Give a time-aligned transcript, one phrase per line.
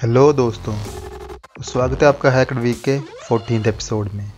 [0.00, 0.74] Hello दोस्तों,
[1.62, 4.30] स्वागत है आपका हैकड वीक के फोर्टीन एपिसोड में।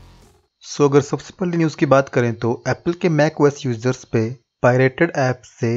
[0.65, 4.25] सो अगर सबसे पहले न्यूज़ की बात करें तो एप्पल के मैक ओएस यूज़र्स पे
[4.63, 5.71] पायरेटेड ऐप से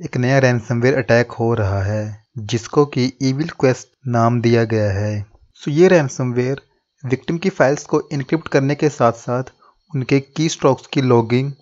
[0.00, 5.24] एक नया रैनसमवेयर अटैक हो रहा है, जिसको कि ईविल क्वेस्ट नाम दिया गया है।
[5.62, 6.62] सो ये रैनसमवेयर
[7.04, 9.52] विक्टिम की फाइल्स को इनक्रिप्ट करने के साथ साथ
[9.90, 11.52] उनके की स्ट्रोक्स की लॉगिंग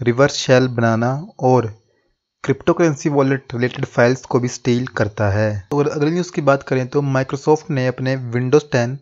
[0.00, 1.74] रिवर्स शेल बनाना और
[2.44, 6.62] crypto currency wallet related files को भी स्टील करता है। और अगली न्यूज़ की बात
[6.62, 8.96] करें तो माइक्रोसॉफ्ट ने अपने विंडोज़ 10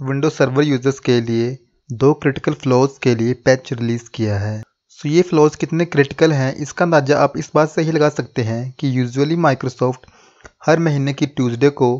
[0.00, 1.56] विंडोज़ सर्वर यूज़र्स के लिए
[1.90, 6.54] दो क्रिटिकल फ्लॉज के लिए पैच रिलीज़ किया है। सो ये फ्लॉज कितने क्रिटिकल हैं,
[6.54, 10.06] इसका अंदाज़ा आप इस बात से ही लगा सकते हैं कि यूजुअली माइक्रोसॉफ्ट
[10.66, 11.90] हर महीने की ट्यूसडे को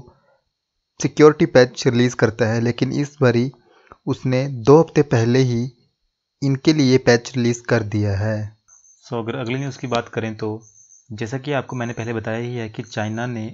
[1.00, 3.50] सिक्योरिटी पैच रिलीज़ करता है, लेकिन इस बारी
[4.06, 5.62] उसने दो हफ़्ते पहले ही
[6.42, 8.36] इनके लिए पैच रिलीज़ कर दिया है।
[9.04, 10.48] सो अगर अगली न्यूज़ की बात करें तो
[11.10, 13.44] जैसा कि आपको मैंने पहले बताया ही है कि चाइना ने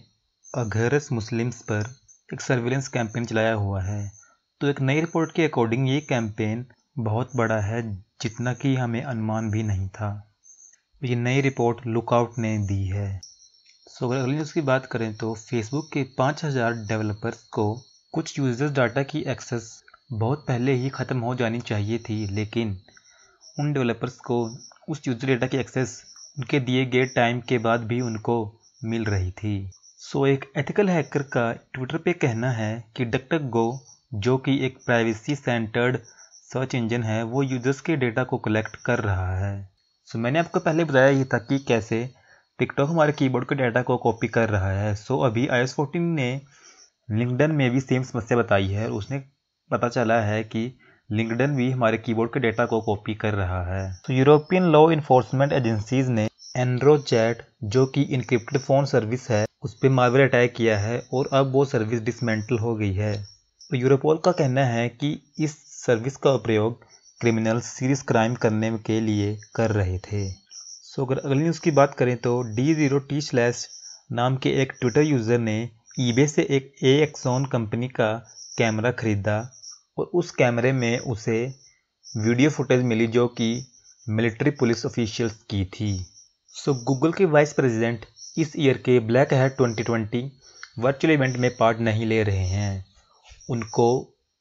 [0.54, 1.88] अघरस मुस्लिम्स पर
[2.34, 4.12] एक सर्विलेंस कैंपेन चलाया हुआ है।
[4.60, 6.65] तो एक नई रिपोर्ट के अकॉर्डिंग ये कैंपेन
[6.98, 7.82] बहुत बड़ा है,
[8.23, 10.12] जितना कि हमें अनुमान भी नहीं था।
[11.02, 13.21] ये नई रिपोर्ट लुकआउट ने दी है।
[13.87, 17.73] सो अगर अगली न्यूज़ की बात करें तो फेसबुक के 5000 डेवलपर्स को
[18.15, 19.73] कुछ यूज़र्स डाटा की एक्सेस
[20.15, 22.80] बहुत पहले ही ख़त्म हो जानी चाहिए थी, लेकिन
[23.60, 24.45] उन डेवलपर्स को
[24.91, 26.02] उस यूज़र डेटा की एक्सेस
[26.38, 28.37] उनके दिए गए टाइम के बाद भी उनको
[28.85, 33.66] मिल रही थी। सो एक एथिकल हैकर का ट्विटर पे कहना है कि डक्टर गो
[34.13, 38.99] जो कि एक प्राइवेसी सेंटर्ड सर्च इंजन है, वो यूज़र्स के डेटा को कलेक्ट कर
[38.99, 39.68] रहा है।
[40.09, 42.09] सो मैंने आपको पहले बताया ही था कि कैसे
[42.59, 46.02] टिकटॉक हमारे कीबोर्ड के डाटा को कॉपी कर रहा है। सो अभी आई एस फोर्टीन
[46.15, 46.30] ने
[47.09, 49.18] लिंकडन में भी सेम समस्या बताई है और उसने
[49.71, 50.66] पता चला है कि
[51.10, 55.52] लिंकडन भी हमारे कीबोर्ड के डेटा को कॉपी कर रहा है। तो यूरोपियन लॉ इन्फोर्समेंट
[55.52, 60.78] एजेंसीज ने एंड्रो चैट जो कि इनक्रिप्टेड फ़ोन सर्विस है, उस पर मार्वल अटैक किया
[60.78, 63.12] है और अब वो सर्विस डिसमेंटल हो गई है।
[63.60, 66.81] तो यूरोपोल का कहना है कि इस सर्विस का प्रयोग
[67.20, 71.94] क्रिमिनल सीरियस क्राइम करने के लिए कर रहे थे। सो अगर अगली न्यूज़ की बात
[71.94, 73.69] करें तो डी ज़ीरो टी स्लैश
[74.12, 75.60] नाम के एक ट्विटर यूज़र ने
[76.00, 78.12] ईबे से एक ए एक्सोन कंपनी का
[78.59, 79.41] कैमरा खरीदा।
[80.00, 81.55] और उस कैमरे में उसे
[82.16, 83.66] वीडियो फुटेज मिली जो कि
[84.09, 86.06] मिलिट्री पुलिस ऑफिशियल्स की थी।
[86.49, 88.06] सो, गूगल के वाइस प्रेसिडेंट
[88.38, 90.31] इस ईयर के ब्लैक हैट 2020
[90.78, 92.87] वर्चुअल इवेंट में पार्ट नहीं ले रहे हैं।
[93.50, 93.88] उनको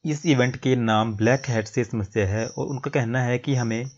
[0.05, 3.91] इस इवेंट के नाम ब्लैक हैट से समस्या है और उनका कहना है कि हमें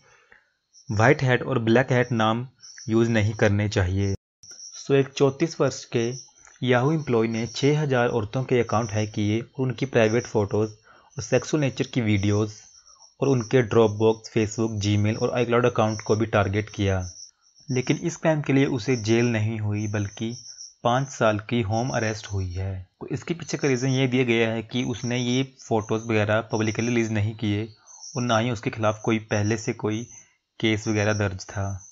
[0.92, 2.46] वाइट हैट और ब्लैक हैट नाम
[2.88, 6.12] यूज़ नहीं करने चाहिए। सो, एक चौंतीस वर्ष के
[6.66, 10.81] याहू एम्प्लॉय ने 6000 औरतों के अकाउंट हैक किए और उनकी प्राइवेट फ़ोटोज़
[11.20, 12.62] सेक्सुअल नेचर की वीडियोस
[13.20, 17.10] और उनके ड्रॉप बॉक्स फेसबुक, जीमेल और आईक्लाउड अकाउंट को भी टारगेट किया।
[17.70, 20.36] लेकिन इस क्राइम के लिए उसे जेल नहीं हुई, बल्कि
[20.84, 24.48] पाँच साल की होम अरेस्ट हुई है। तो इसके पीछे का रीज़न ये दिया गया
[24.48, 27.68] है कि उसने ये फ़ोटोज़ वगैरह पब्लिकली रिलीज़ नहीं किए
[28.16, 30.06] और ना ही उसके खिलाफ़ कोई पहले से कोई
[30.60, 31.88] केस वगैरह दर्ज था।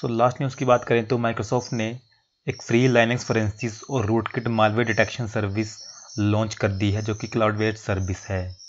[0.00, 2.00] सो लास्ट न्यूज़ की बात करें तो माइक्रोसॉफ्ट ने
[2.48, 4.48] एक फ्री लाइनेक्स फोरेंसिस और rootkit
[4.86, 5.76] detection service
[6.18, 8.63] launch कर दी है, जो कि क्लाउड वेयर सर्विस है।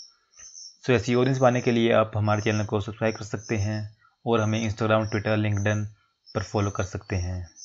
[0.86, 4.40] सो ऐसी और पाने के लिए आप हमारे चैनल को सब्सक्राइब कर सकते हैं और
[4.40, 5.84] हमें इंस्टाग्राम ट्विटर लिंकडन
[6.34, 7.55] पर फॉलो कर सकते हैं।